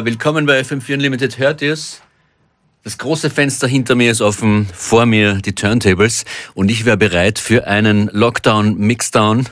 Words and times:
Willkommen 0.00 0.46
bei 0.46 0.58
FM4 0.58 0.94
Unlimited. 0.94 1.36
Hört 1.36 1.60
ihr 1.60 1.74
es? 1.74 2.00
Das 2.82 2.96
große 2.96 3.28
Fenster 3.28 3.68
hinter 3.68 3.94
mir 3.94 4.10
ist 4.10 4.22
offen, 4.22 4.66
vor 4.72 5.04
mir 5.04 5.34
die 5.34 5.54
Turntables 5.54 6.24
und 6.54 6.70
ich 6.70 6.86
wäre 6.86 6.96
bereit 6.96 7.38
für 7.38 7.66
einen 7.66 8.08
Lockdown-Mixdown 8.10 9.46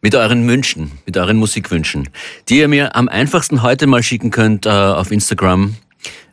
mit 0.00 0.14
euren 0.14 0.48
Wünschen, 0.48 0.92
mit 1.04 1.18
euren 1.18 1.36
Musikwünschen, 1.36 2.08
die 2.48 2.60
ihr 2.60 2.68
mir 2.68 2.96
am 2.96 3.08
einfachsten 3.08 3.60
heute 3.60 3.86
mal 3.86 4.02
schicken 4.02 4.30
könnt 4.30 4.64
äh, 4.64 4.70
auf 4.70 5.12
Instagram 5.12 5.76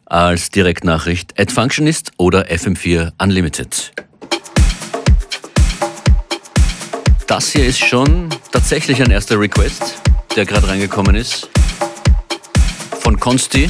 als 0.05 0.49
Direktnachricht 0.49 1.37
at 1.37 1.51
Functionist 1.51 2.13
oder 2.15 2.45
FM4 2.45 3.11
Unlimited. 3.21 3.91
Das 7.27 7.51
hier 7.51 7.65
ist 7.65 7.79
schon 7.79 8.29
tatsächlich 8.53 9.03
ein 9.03 9.11
erster 9.11 9.37
Request, 9.37 10.01
der 10.37 10.45
gerade 10.45 10.69
reingekommen 10.69 11.15
ist 11.15 11.49
von 13.01 13.19
Konsti. 13.19 13.69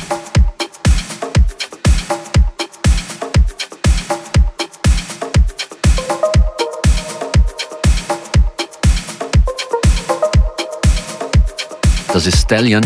Das 12.11 12.27
ist 12.27 12.41
Stallion. 12.41 12.83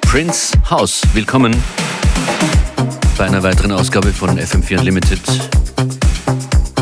Prince 0.00 0.52
House, 0.70 1.02
willkommen 1.12 1.54
bei 3.18 3.26
einer 3.26 3.42
weiteren 3.42 3.72
Ausgabe 3.72 4.12
von 4.12 4.38
FM4 4.38 4.78
Unlimited. 4.78 5.20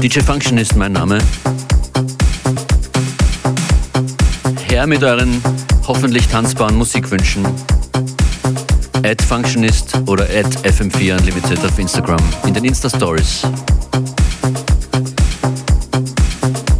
DJ 0.00 0.20
Function 0.20 0.56
ist 0.58 0.76
mein 0.76 0.92
Name. 0.92 1.18
Her 4.70 4.86
mit 4.86 5.02
euren 5.02 5.42
hoffentlich 5.88 6.28
tanzbaren 6.28 6.76
Musikwünschen. 6.76 7.44
At 9.02 9.20
Functionist 9.20 10.00
oder 10.06 10.22
at 10.22 10.46
FM4 10.64 11.18
Unlimited 11.18 11.58
auf 11.64 11.76
Instagram 11.76 12.20
in 12.46 12.54
den 12.54 12.64
Insta-Stories. 12.64 13.42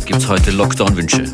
Gibt's 0.07 0.29
heute 0.29 0.53
Lockdown-Wünsche. 0.53 1.25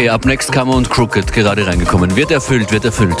Okay, 0.00 0.08
ab 0.08 0.24
Next 0.24 0.50
Kammer 0.50 0.76
und 0.76 0.88
Crooked 0.88 1.30
gerade 1.30 1.66
reingekommen. 1.66 2.16
Wird 2.16 2.30
erfüllt, 2.30 2.72
wird 2.72 2.86
erfüllt. 2.86 3.18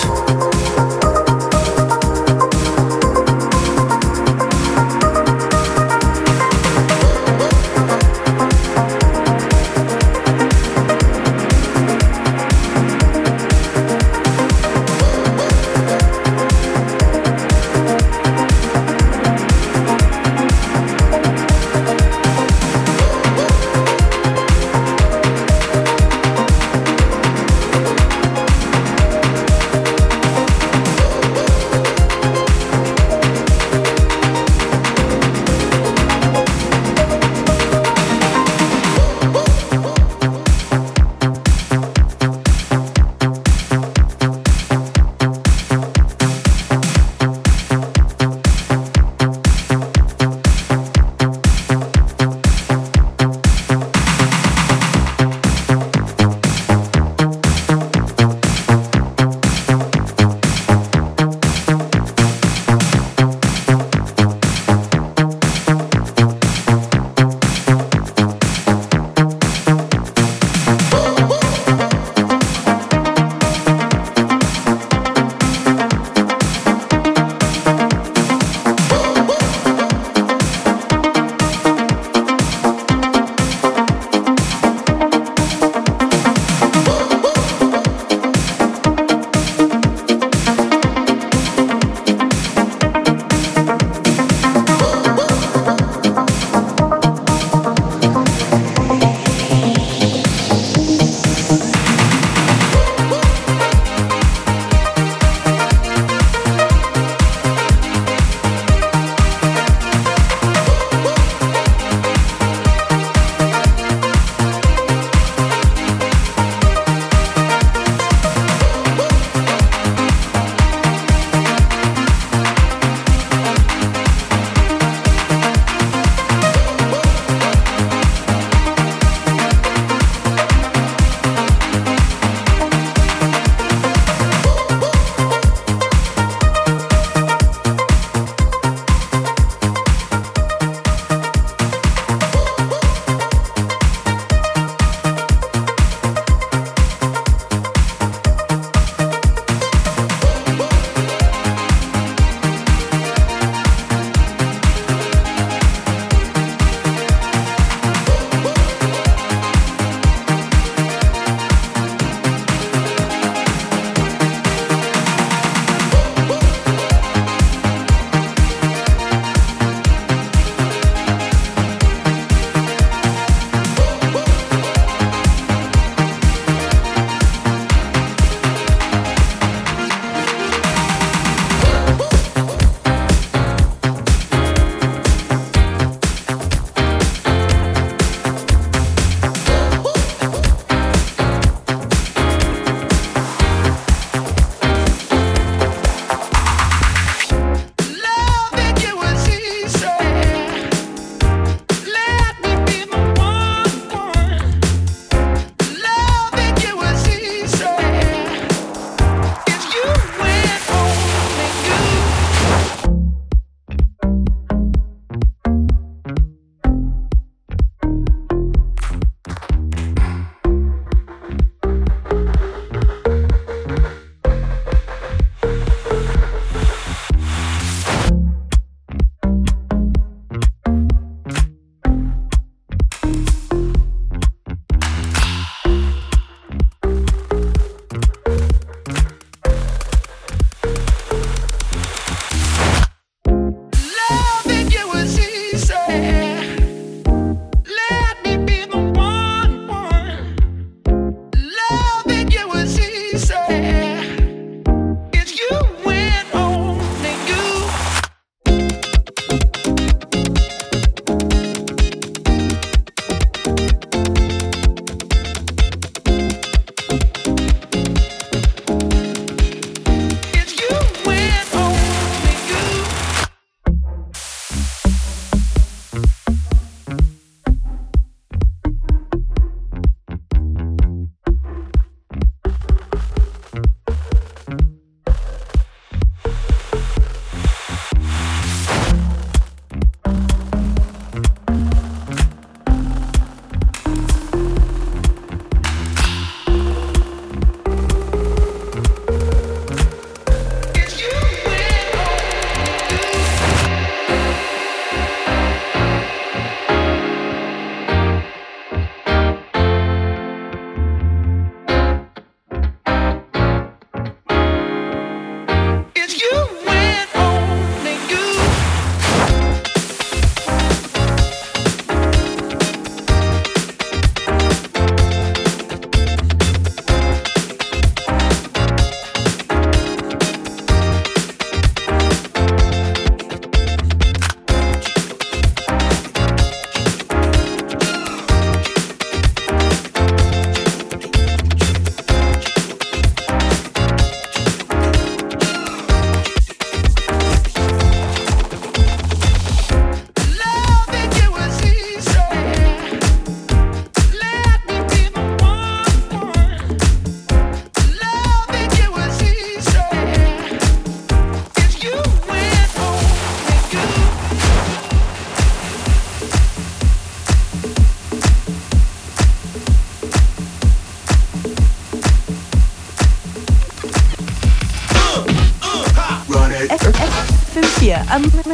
FM4 378.10 378.49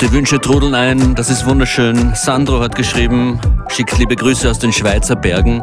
Die 0.00 0.12
Wünsche 0.12 0.40
trudeln 0.40 0.74
ein, 0.74 1.14
das 1.14 1.28
ist 1.28 1.44
wunderschön. 1.44 2.14
Sandro 2.14 2.60
hat 2.60 2.74
geschrieben, 2.74 3.38
schickt 3.68 3.98
liebe 3.98 4.16
Grüße 4.16 4.50
aus 4.50 4.58
den 4.58 4.72
Schweizer 4.72 5.14
Bergen. 5.14 5.62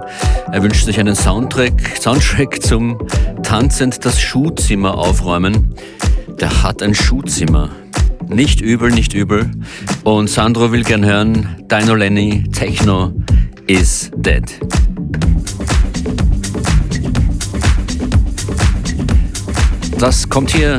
Er 0.52 0.62
wünscht 0.62 0.86
sich 0.86 1.00
einen 1.00 1.16
Soundtrack, 1.16 1.98
Soundtrack 2.00 2.62
zum 2.62 3.00
Tanzend 3.42 4.06
das 4.06 4.22
Schuhzimmer 4.22 4.96
aufräumen. 4.96 5.74
Der 6.40 6.62
hat 6.62 6.84
ein 6.84 6.94
Schuhzimmer. 6.94 7.72
Nicht 8.28 8.62
übel, 8.62 8.92
nicht 8.92 9.16
übel. 9.16 9.50
Und 10.04 10.30
Sandro 10.30 10.72
will 10.72 10.84
gern 10.84 11.04
hören, 11.04 11.56
Dino 11.72 11.96
Lenny, 11.96 12.44
Techno 12.52 13.14
is 13.66 14.12
dead. 14.18 14.44
Das 19.98 20.30
kommt 20.30 20.52
hier 20.52 20.78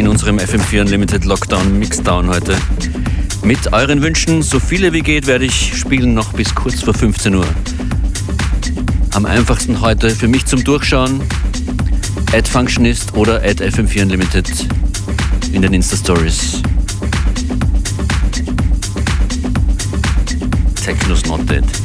in 0.00 0.08
unserem 0.08 0.38
FM4 0.38 0.80
Unlimited 0.80 1.26
Lockdown 1.26 1.78
Mixdown 1.78 2.30
heute. 2.30 2.56
Mit 3.44 3.74
euren 3.74 4.00
Wünschen, 4.00 4.42
so 4.42 4.58
viele 4.58 4.94
wie 4.94 5.02
geht, 5.02 5.26
werde 5.26 5.44
ich 5.44 5.76
spielen 5.76 6.14
noch 6.14 6.32
bis 6.32 6.54
kurz 6.54 6.80
vor 6.82 6.94
15 6.94 7.34
Uhr. 7.34 7.44
Am 9.10 9.26
einfachsten 9.26 9.82
heute 9.82 10.08
für 10.08 10.26
mich 10.26 10.46
zum 10.46 10.64
Durchschauen, 10.64 11.20
at 12.32 12.48
Functionist 12.48 13.14
oder 13.14 13.42
at 13.42 13.60
FM4 13.60 14.04
Unlimited 14.04 14.50
in 15.52 15.60
den 15.60 15.74
Insta-Stories. 15.74 16.62
Techno's 20.82 21.26
not 21.26 21.46
dead. 21.46 21.79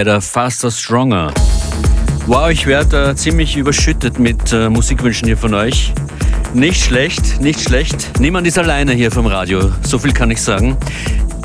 Better, 0.00 0.22
Faster, 0.22 0.70
Stronger. 0.70 1.30
Wow, 2.26 2.48
ich 2.48 2.64
werde 2.64 3.10
äh, 3.10 3.14
ziemlich 3.14 3.54
überschüttet 3.54 4.18
mit 4.18 4.50
äh, 4.50 4.70
Musikwünschen 4.70 5.26
hier 5.26 5.36
von 5.36 5.52
euch. 5.52 5.92
Nicht 6.54 6.82
schlecht, 6.82 7.38
nicht 7.42 7.60
schlecht. 7.60 8.18
Niemand 8.18 8.46
ist 8.46 8.56
alleine 8.56 8.94
hier 8.94 9.10
vom 9.10 9.26
Radio, 9.26 9.70
so 9.82 9.98
viel 9.98 10.14
kann 10.14 10.30
ich 10.30 10.40
sagen. 10.40 10.78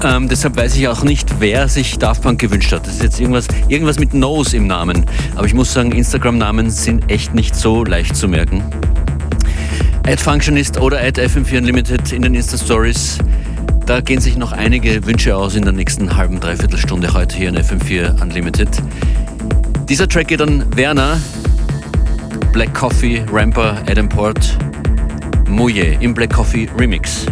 Ähm, 0.05 0.29
deshalb 0.29 0.55
weiß 0.55 0.77
ich 0.77 0.87
auch 0.87 1.03
nicht, 1.03 1.41
wer 1.41 1.67
sich 1.67 1.99
Daft 1.99 2.21
Punk 2.21 2.39
gewünscht 2.39 2.71
hat. 2.71 2.87
Das 2.87 2.93
ist 2.93 3.03
jetzt 3.03 3.19
irgendwas, 3.19 3.45
irgendwas 3.67 3.99
mit 3.99 4.13
Nose 4.13 4.55
im 4.55 4.67
Namen. 4.67 5.05
Aber 5.35 5.47
ich 5.47 5.53
muss 5.53 5.73
sagen, 5.73 5.91
Instagram-Namen 5.91 6.69
sind 6.69 7.11
echt 7.11 7.35
nicht 7.35 7.57
so 7.57 7.83
leicht 7.83 8.15
zu 8.15 8.29
merken. 8.29 8.63
Ad 10.07 10.23
Functionist 10.23 10.79
oder 10.79 11.01
Ad 11.01 11.21
FM4 11.21 11.57
Unlimited 11.57 12.13
in 12.13 12.21
den 12.21 12.33
Insta-Stories. 12.33 13.17
Da 13.85 14.01
gehen 14.01 14.19
sich 14.19 14.35
noch 14.35 14.51
einige 14.51 15.05
Wünsche 15.05 15.35
aus 15.35 15.53
in 15.53 15.61
der 15.61 15.71
nächsten 15.71 16.17
halben, 16.17 16.39
dreiviertel 16.39 16.79
Stunde 16.79 17.13
heute 17.13 17.35
hier 17.35 17.49
in 17.49 17.55
FM4 17.55 18.19
Unlimited. 18.19 18.67
Dieser 19.87 20.07
Track 20.07 20.29
geht 20.29 20.41
an 20.41 20.65
Werner, 20.75 21.19
Black 22.51 22.73
Coffee, 22.73 23.23
Ramper, 23.31 23.83
Adam 23.87 24.09
Port, 24.09 24.57
Moje 25.47 25.97
im 26.01 26.15
Black 26.15 26.33
Coffee 26.33 26.67
Remix. 26.79 27.27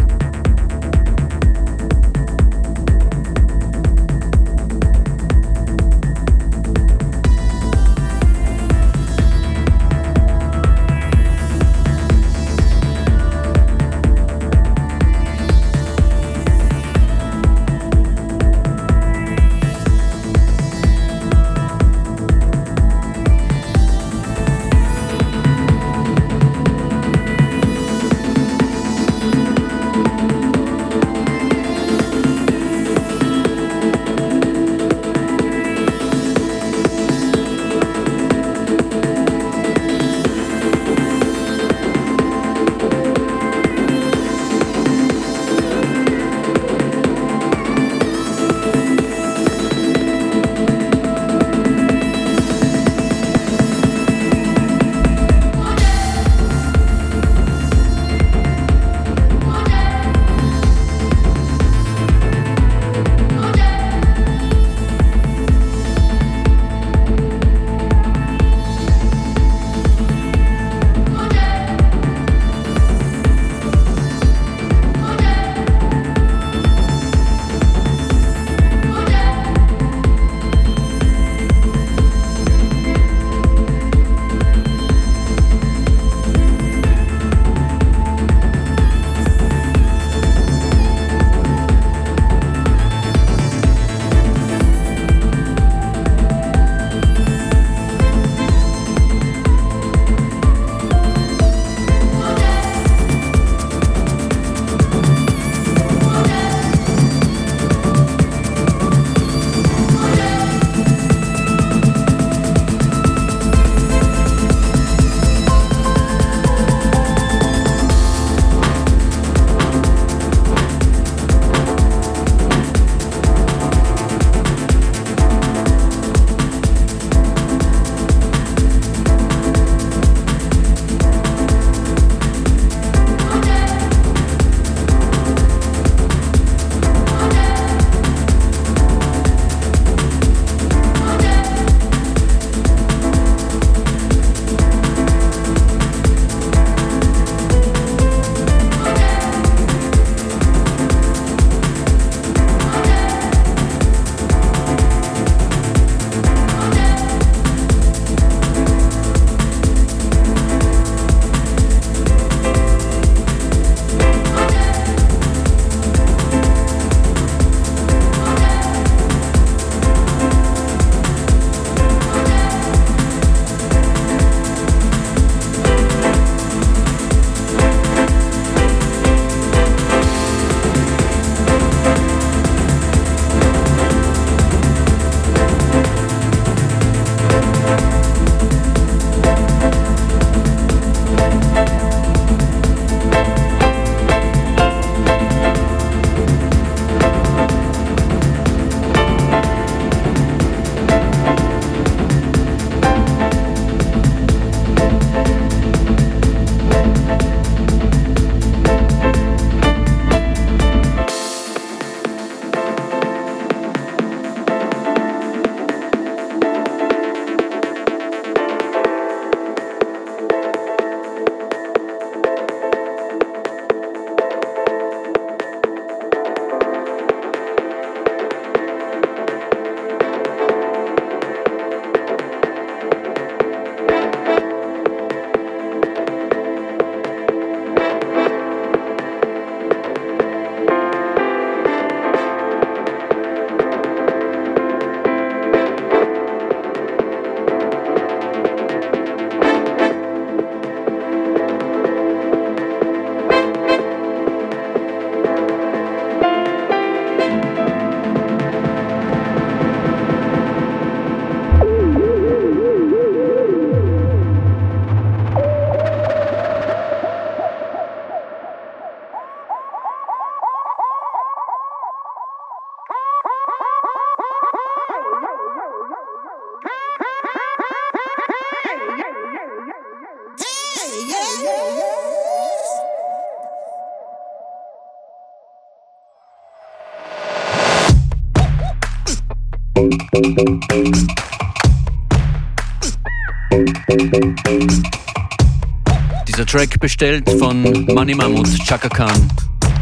Dieser 296.26 296.46
Track 296.46 296.80
bestellt 296.80 297.28
von 297.38 297.86
Money 297.92 298.14
Mammoth, 298.14 298.58
Chaka 298.64 298.88
Khan. 298.88 299.30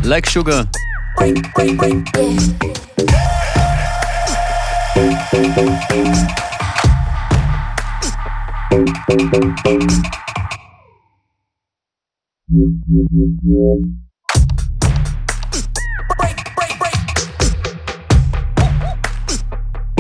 Like 0.03 0.29
Sugar. 0.29 0.67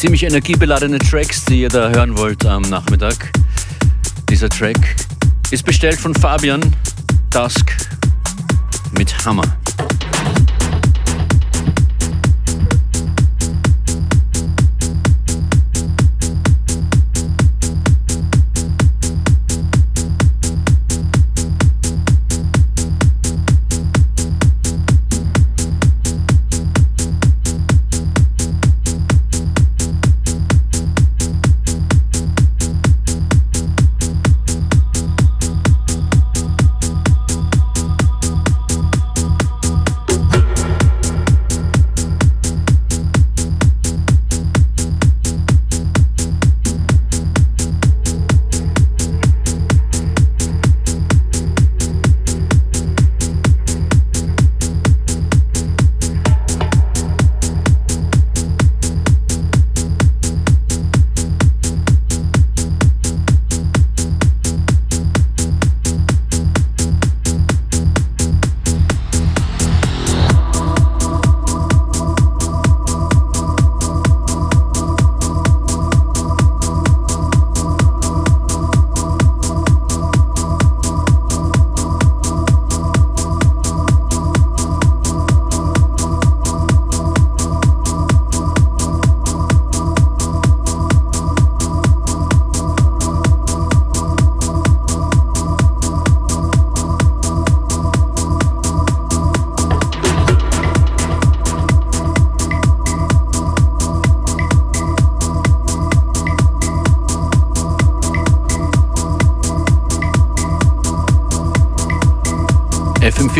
Ziemlich 0.00 0.22
energiebeladene 0.22 0.98
Tracks, 0.98 1.44
die 1.44 1.60
ihr 1.60 1.68
da 1.68 1.90
hören 1.90 2.16
wollt 2.16 2.46
am 2.46 2.62
Nachmittag. 2.62 3.30
Dieser 4.30 4.48
Track 4.48 4.96
ist 5.50 5.62
bestellt 5.62 6.00
von 6.00 6.14
Fabian 6.14 6.74
Dusk 7.28 7.70
mit 8.96 9.14
Hammer. 9.26 9.59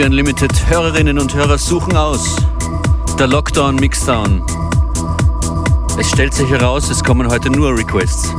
FM4 0.00 0.06
Unlimited 0.06 0.66
Hörerinnen 0.68 1.18
und 1.18 1.34
Hörer 1.34 1.58
suchen 1.58 1.96
aus. 1.96 2.36
Der 3.18 3.26
Lockdown 3.26 3.76
Mixdown. 3.76 4.42
Es 5.98 6.08
stellt 6.08 6.32
sich 6.32 6.48
heraus, 6.48 6.88
es 6.88 7.04
kommen 7.04 7.28
heute 7.28 7.50
nur 7.50 7.76
Requests. 7.76 8.32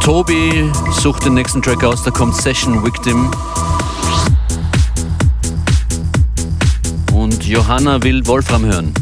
Tobi 0.00 0.70
sucht 0.92 1.24
den 1.24 1.34
nächsten 1.34 1.60
Track 1.60 1.82
aus, 1.82 2.02
da 2.04 2.10
kommt 2.10 2.36
Session 2.36 2.84
Victim. 2.84 3.30
Und 7.12 7.44
Johanna 7.44 8.02
will 8.02 8.24
Wolfram 8.26 8.64
hören. 8.64 8.94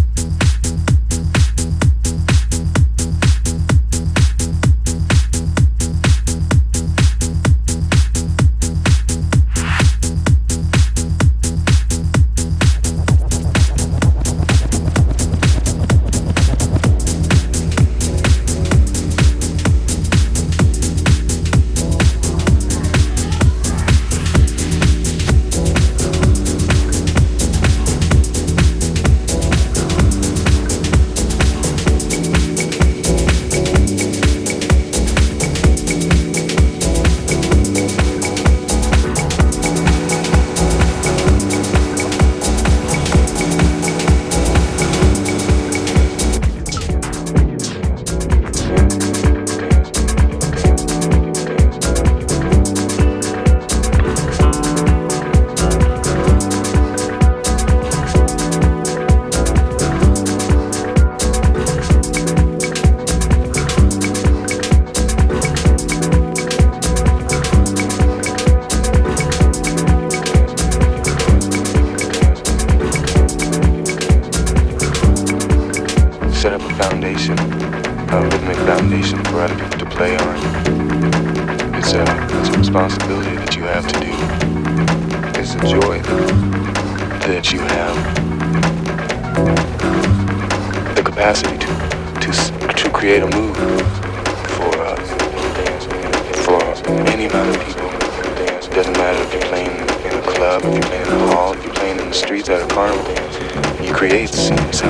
If 99.23 99.33
you're 99.33 99.43
playing 99.43 99.71
in 99.71 100.19
a 100.19 100.23
club, 100.23 100.63
if 100.65 100.75
you're 100.75 100.83
playing 100.83 101.07
in 101.07 101.13
a 101.13 101.35
hall, 101.35 101.55
if 101.55 101.65
you're 101.65 101.75
playing 101.75 101.99
in 102.01 102.09
the 102.09 102.15
streets 102.15 102.49
at 102.49 102.63
a 102.63 102.75
carnival. 102.75 103.85
You 103.85 103.95
create 103.95 104.29
scenes. 104.29 104.83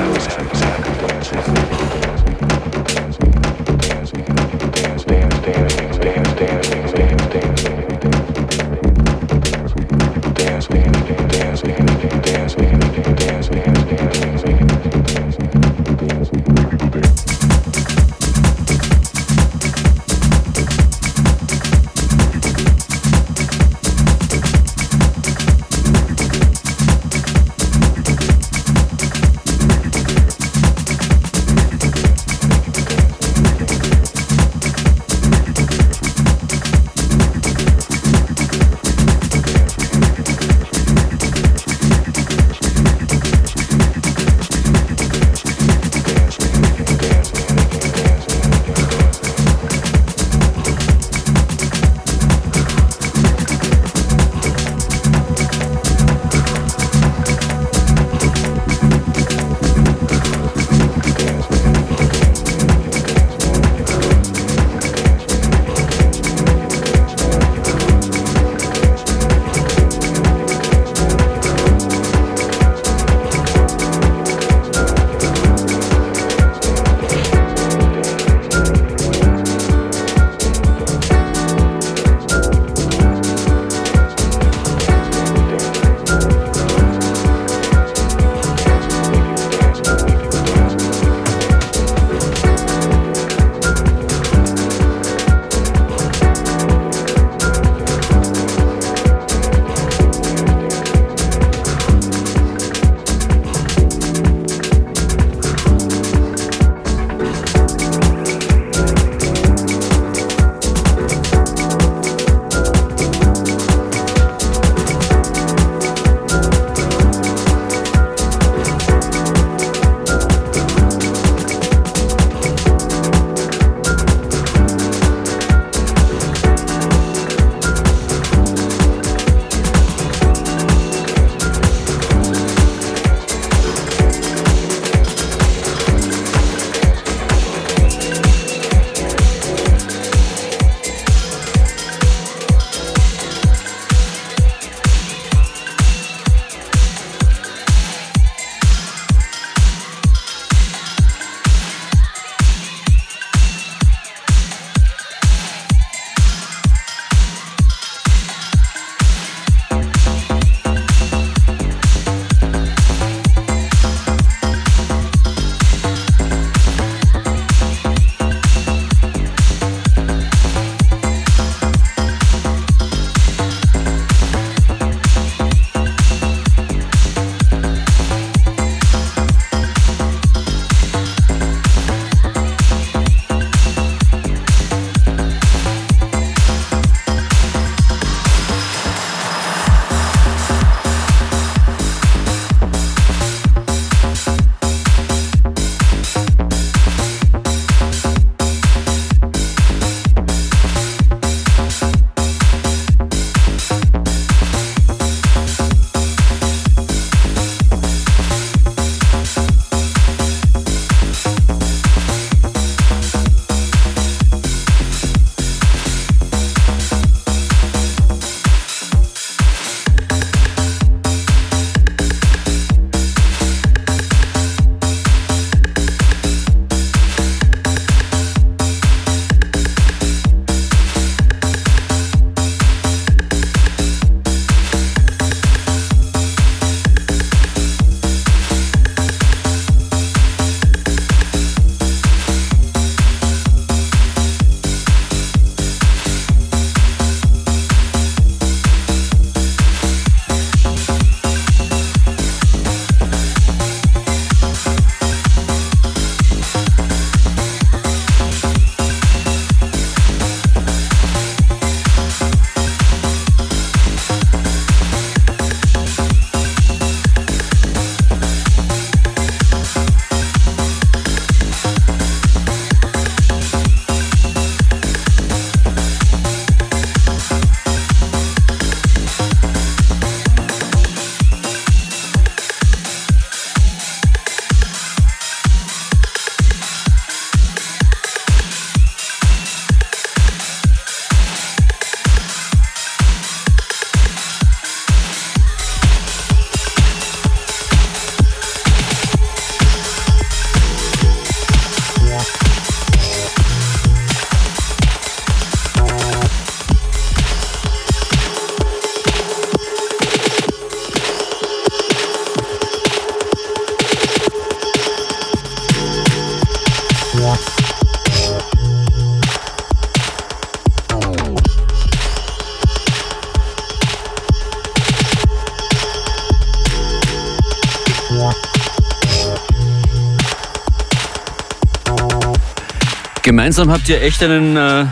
Gemeinsam 333.43 333.71
habt 333.71 333.89
ihr 333.89 334.01
echt 334.01 334.23
einen 334.23 334.55
äh, 334.55 334.85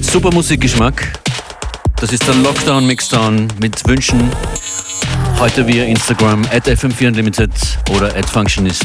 super 0.00 0.30
Musikgeschmack. 0.30 1.18
Das 1.96 2.12
ist 2.12 2.24
der 2.24 2.36
Lockdown 2.36 2.86
Mixdown 2.86 3.48
mit 3.58 3.88
Wünschen. 3.88 4.30
Heute 5.40 5.66
via 5.66 5.82
Instagram 5.82 6.44
at 6.52 6.68
FM4 6.68 7.08
Unlimited 7.08 7.50
oder 7.90 8.14
at 8.14 8.30
Functionist. 8.30 8.84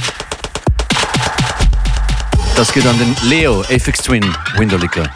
Das 2.56 2.74
geht 2.74 2.88
an 2.88 2.98
den 2.98 3.16
Leo, 3.30 3.62
Apex 3.70 4.00
Twin, 4.00 4.26
Windowlicker. 4.58 5.08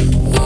Yeah. 0.00 0.39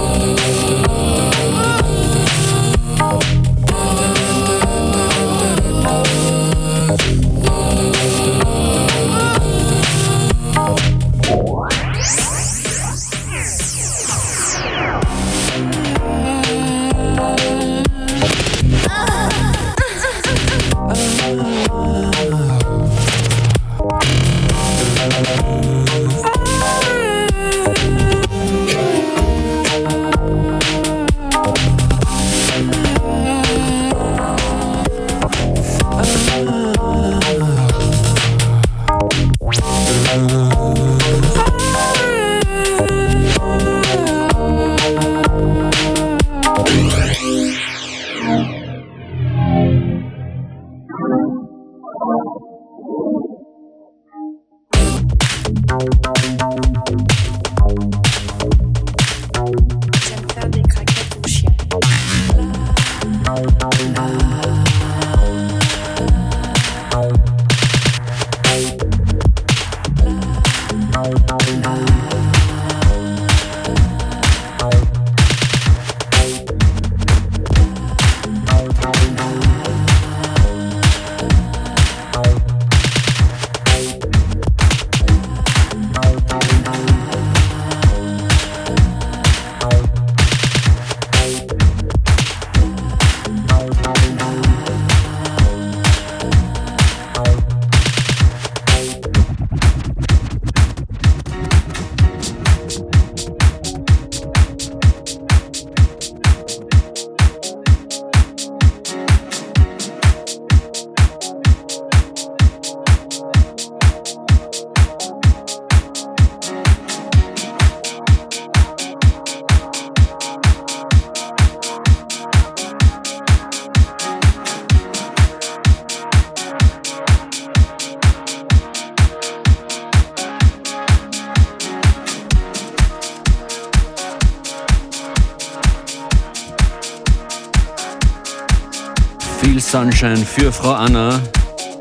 Sunshine 140.05 140.27
für 140.27 140.53
Frau 140.53 140.73
Anna. 140.73 141.19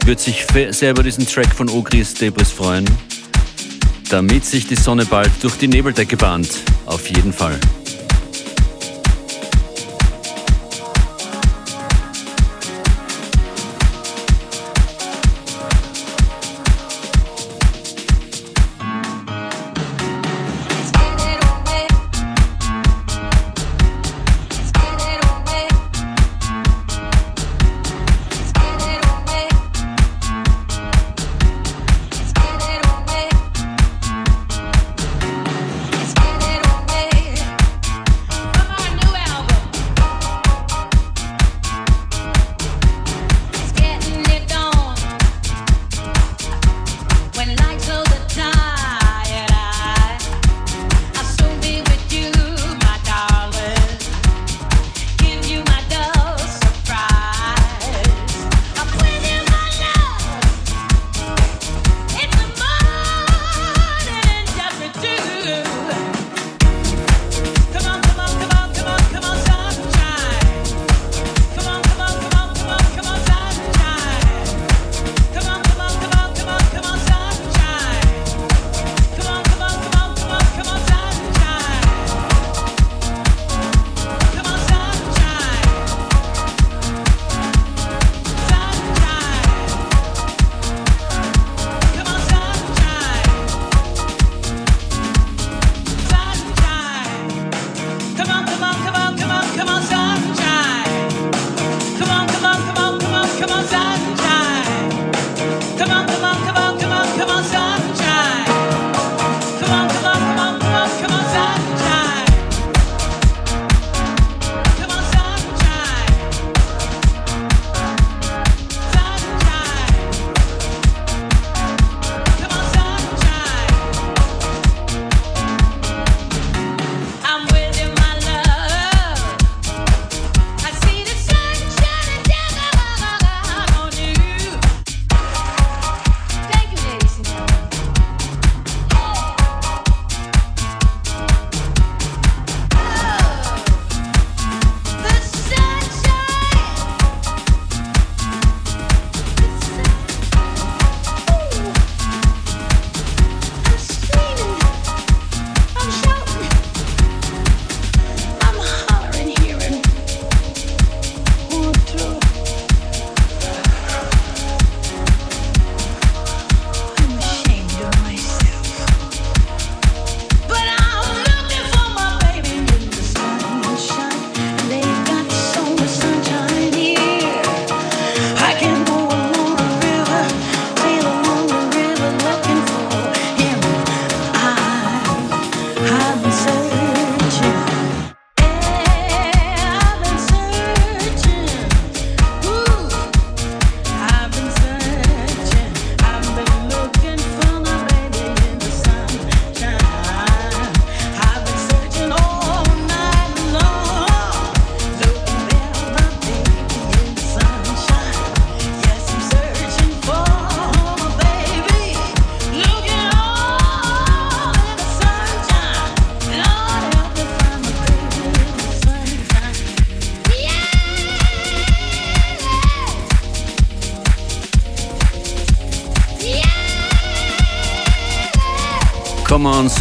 Wird 0.05 0.21
sich 0.21 0.45
über 0.91 1.03
diesen 1.03 1.27
Track 1.27 1.53
von 1.53 1.67
Ogris 1.67 2.13
Debris 2.13 2.51
freuen. 2.51 2.85
Damit 4.09 4.45
sich 4.45 4.65
die 4.65 4.75
Sonne 4.75 5.05
bald 5.05 5.31
durch 5.41 5.57
die 5.57 5.67
Nebeldecke 5.67 6.15
bahnt. 6.15 6.47
Auf 6.85 7.09
jeden 7.09 7.33
Fall. 7.33 7.59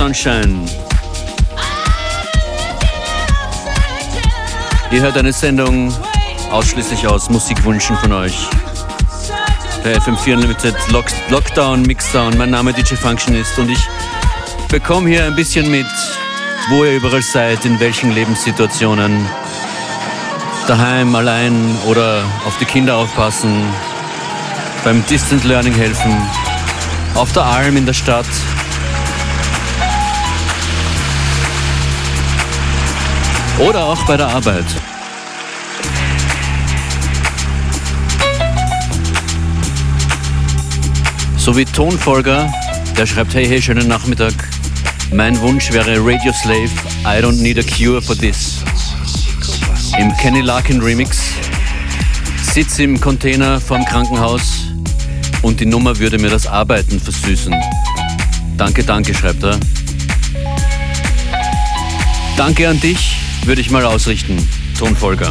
Sunshine. 0.03 0.67
Ihr 4.91 5.01
hört 5.01 5.17
eine 5.17 5.33
Sendung 5.33 5.95
ausschließlich 6.51 7.07
aus 7.07 7.31
Musikwünschen 7.31 7.97
von 7.99 8.11
euch. 8.11 8.49
Der 9.85 10.03
FM4 10.03 10.35
Unlimited 10.35 10.75
Lock 10.91 11.05
Lockdown, 11.31 11.83
Mixdown. 11.83 12.37
Mein 12.37 12.51
Name 12.51 12.73
DJ 12.73 12.97
Functionist 12.97 13.57
und 13.61 13.71
ich 13.71 13.79
bekomme 14.69 15.09
hier 15.09 15.25
ein 15.25 15.37
bisschen 15.37 15.71
mit, 15.71 15.87
wo 16.69 16.83
ihr 16.83 16.97
überall 16.97 17.23
seid, 17.23 17.65
in 17.65 17.79
welchen 17.79 18.13
Lebenssituationen. 18.13 19.25
Daheim, 20.67 21.15
allein 21.15 21.77
oder 21.87 22.25
auf 22.45 22.59
die 22.59 22.65
Kinder 22.65 22.97
aufpassen, 22.97 23.73
beim 24.83 25.07
Distant 25.07 25.45
Learning 25.45 25.75
helfen, 25.75 26.13
auf 27.15 27.31
der 27.33 27.45
Alm 27.45 27.77
in 27.77 27.87
der 27.87 27.95
Stadt. 27.95 28.27
Oder 33.59 33.85
auch 33.85 34.03
bei 34.07 34.17
der 34.17 34.29
Arbeit. 34.29 34.65
So 41.37 41.57
wie 41.57 41.65
Tonfolger, 41.65 42.53
der 42.97 43.07
schreibt, 43.07 43.35
hey, 43.35 43.47
hey, 43.47 43.61
schönen 43.61 43.89
Nachmittag. 43.89 44.33
Mein 45.13 45.39
Wunsch 45.41 45.73
wäre 45.73 45.97
Radio 45.99 46.33
Slave, 46.33 46.71
I 47.05 47.21
don't 47.21 47.43
need 47.43 47.59
a 47.59 47.63
cure 47.63 48.01
for 48.01 48.17
this. 48.17 48.63
Im 49.99 50.17
Kenny 50.17 50.41
Larkin 50.41 50.81
Remix. 50.81 51.19
Sitz 52.53 52.79
im 52.79 53.01
Container 53.01 53.61
vorm 53.61 53.85
Krankenhaus 53.85 54.69
und 55.43 55.59
die 55.59 55.67
Nummer 55.67 55.99
würde 55.99 56.19
mir 56.19 56.31
das 56.31 56.47
Arbeiten 56.47 57.01
versüßen. 57.01 57.55
Danke, 58.57 58.85
danke, 58.85 59.15
schreibt 59.15 59.43
er. 59.43 59.59
Danke 62.37 62.69
an 62.69 62.81
dich, 62.81 63.17
würde 63.45 63.61
ich 63.61 63.71
mal 63.71 63.85
ausrichten, 63.85 64.37
Tonfolger. 64.79 65.31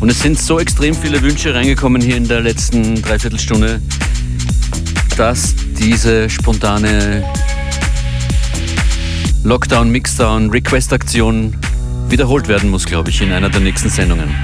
Und 0.00 0.10
es 0.10 0.20
sind 0.20 0.38
so 0.38 0.60
extrem 0.60 0.94
viele 0.94 1.22
Wünsche 1.22 1.54
reingekommen 1.54 2.02
hier 2.02 2.16
in 2.16 2.28
der 2.28 2.40
letzten 2.40 3.02
Dreiviertelstunde, 3.02 3.80
dass 5.16 5.54
diese 5.78 6.28
spontane 6.30 7.24
Lockdown-Mixdown-Request-Aktion 9.44 11.56
wiederholt 12.08 12.48
werden 12.48 12.70
muss, 12.70 12.86
glaube 12.86 13.10
ich, 13.10 13.20
in 13.20 13.32
einer 13.32 13.50
der 13.50 13.60
nächsten 13.60 13.90
Sendungen. 13.90 14.34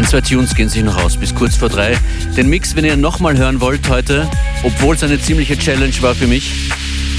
Ein, 0.00 0.06
zwei 0.06 0.22
Tunes 0.22 0.54
gehen 0.54 0.70
sich 0.70 0.82
noch 0.82 0.96
aus 1.04 1.18
bis 1.18 1.34
kurz 1.34 1.56
vor 1.56 1.68
drei. 1.68 1.94
Den 2.34 2.48
Mix, 2.48 2.74
wenn 2.74 2.86
ihr 2.86 2.96
nochmal 2.96 3.36
hören 3.36 3.60
wollt 3.60 3.86
heute, 3.90 4.26
obwohl 4.62 4.94
es 4.96 5.02
eine 5.02 5.20
ziemliche 5.20 5.58
Challenge 5.58 5.92
war 6.00 6.14
für 6.14 6.26
mich, 6.26 6.70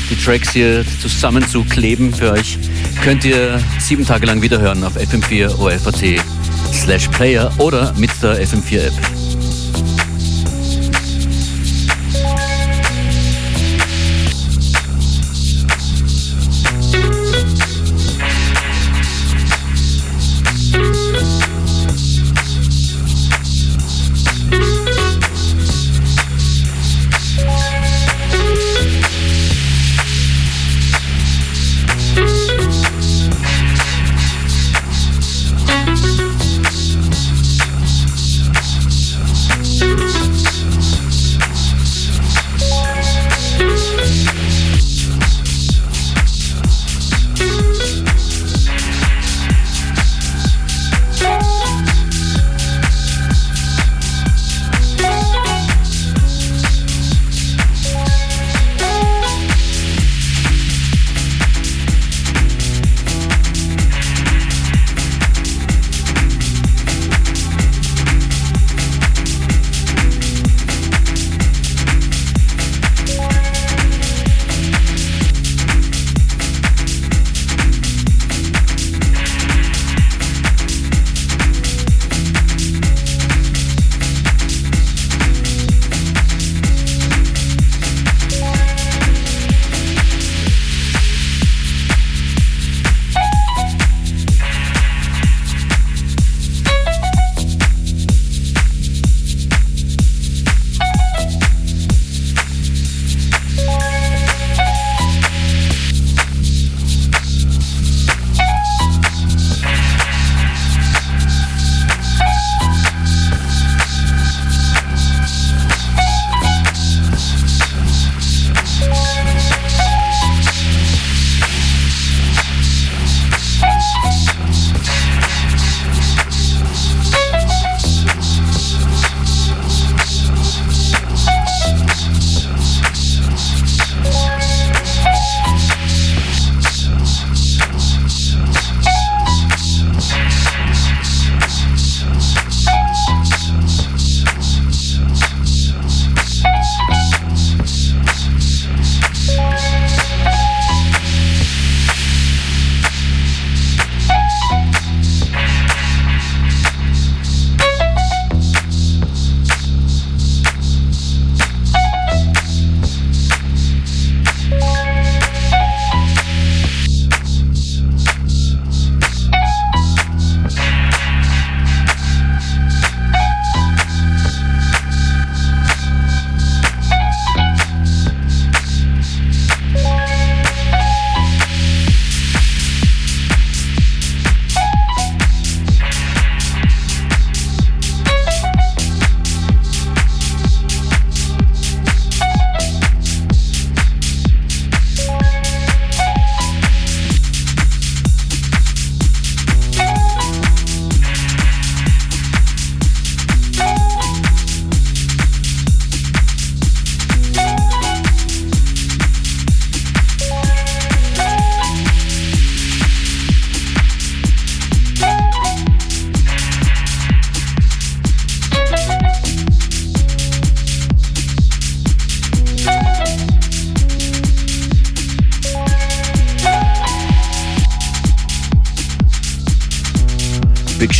die 0.09 0.15
Tracks 0.15 0.49
hier 0.49 0.83
zusammenzukleben 0.99 2.11
für 2.11 2.31
euch, 2.31 2.57
könnt 3.03 3.23
ihr 3.23 3.61
sieben 3.77 4.03
Tage 4.03 4.25
lang 4.25 4.41
wieder 4.41 4.59
hören 4.59 4.83
auf 4.83 4.97
fm4 4.97 5.59
OFAT 5.59 6.19
slash 6.73 7.07
player 7.09 7.53
oder 7.59 7.93
mit 7.99 8.09
der 8.23 8.43
FM4 8.43 8.87
App. 8.87 9.10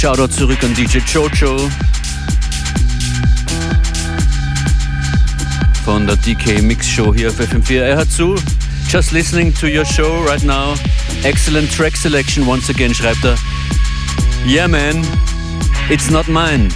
Shoutout 0.02 0.30
zurück 0.30 0.64
an 0.64 0.74
DJ 0.74 0.98
Jojo 1.06 1.70
von 5.86 6.08
der 6.08 6.16
DK 6.16 6.60
Mix 6.64 6.90
Show 6.90 7.14
hier 7.14 7.30
auf 7.30 7.40
FM4. 7.40 7.82
Er 7.82 7.98
hört 7.98 8.12
zu. 8.12 8.34
Just 8.90 9.12
listening 9.12 9.54
to 9.54 9.68
your 9.68 9.86
show 9.86 10.26
right 10.26 10.42
now. 10.44 10.74
Excellent 11.22 11.72
track 11.72 11.96
selection 11.96 12.48
once 12.48 12.68
again, 12.72 12.96
schreibt 12.96 13.24
er. 13.24 13.36
Yeah, 14.44 14.68
man, 14.68 15.06
it's 15.88 16.10
not 16.10 16.28
mine. 16.28 16.70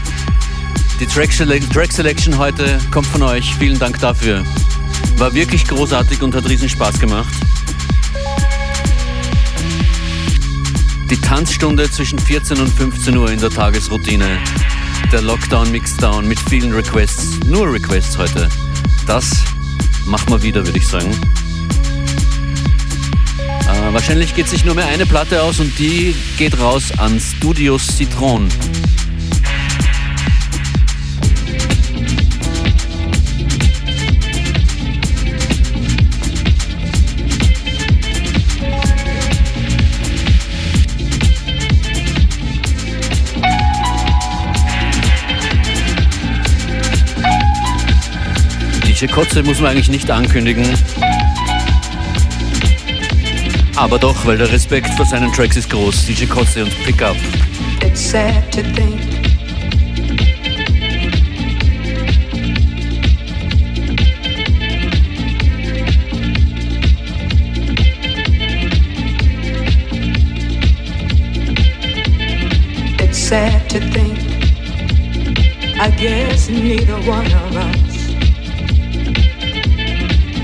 Die 0.99 1.07
Track, 1.07 1.31
Sele 1.31 1.59
Track 1.73 1.91
Selection 1.91 2.37
heute 2.37 2.77
kommt 2.91 3.07
von 3.07 3.23
euch. 3.23 3.55
Vielen 3.55 3.79
Dank 3.79 3.99
dafür. 3.99 4.43
War 5.17 5.33
wirklich 5.33 5.67
großartig 5.67 6.21
und 6.21 6.35
hat 6.35 6.47
riesen 6.47 6.69
Spaß 6.69 6.99
gemacht. 6.99 7.33
Die 11.09 11.17
Tanzstunde 11.17 11.89
zwischen 11.91 12.17
14 12.17 12.59
und 12.59 12.67
15 12.67 13.15
Uhr 13.15 13.31
in 13.31 13.39
der 13.39 13.51
Tagesroutine. 13.51 14.39
Der 15.11 15.21
Lockdown 15.21 15.71
Mixdown 15.71 16.27
mit 16.27 16.39
vielen 16.39 16.73
Requests. 16.73 17.39
Nur 17.45 17.71
Requests 17.71 18.17
heute. 18.17 18.49
Das 19.05 19.43
machen 20.05 20.29
wir 20.29 20.41
wieder, 20.41 20.65
würde 20.65 20.79
ich 20.79 20.87
sagen. 20.87 21.11
Äh, 23.61 23.93
wahrscheinlich 23.93 24.33
geht 24.35 24.47
sich 24.47 24.65
nur 24.65 24.73
mehr 24.73 24.87
eine 24.87 25.05
Platte 25.05 25.43
aus 25.43 25.59
und 25.59 25.77
die 25.77 26.15
geht 26.37 26.59
raus 26.59 26.91
an 26.97 27.19
Studios 27.19 27.85
Citron. 27.85 28.49
Kotze 49.07 49.43
muss 49.43 49.59
man 49.59 49.71
eigentlich 49.71 49.89
nicht 49.89 50.09
ankündigen. 50.09 50.65
Aber 53.75 53.99
doch, 53.99 54.25
weil 54.25 54.37
der 54.37 54.51
Respekt 54.51 54.87
vor 54.95 55.05
seinen 55.05 55.31
Tracks 55.33 55.57
ist 55.57 55.69
groß. 55.69 56.05
DJ 56.05 56.25
Kotze 56.25 56.63
und 56.63 56.85
Pickup. 56.85 57.15
It's 57.81 58.11
sad 58.11 58.51
to 58.51 58.61
think 58.73 59.01
It's 72.99 73.17
sad 73.17 73.69
to 73.69 73.79
think 73.79 74.17
I 75.77 75.89
guess 75.91 76.49
neither 76.49 76.95
one 77.01 77.25
of 77.25 77.55
us 77.55 77.94